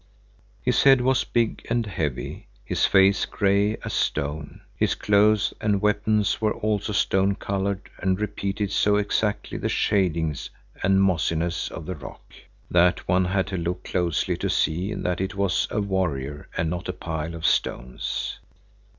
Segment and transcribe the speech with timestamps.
[0.63, 4.61] His head was big and heavy, his face gray as stone.
[4.75, 10.49] His clothes and weapons were also stone colored, and repeated so exactly the shadings
[10.81, 12.33] and mossiness of the rock,
[12.71, 16.89] that one had to look closely to see that it was a warrior and not
[16.89, 18.39] a pile of stones.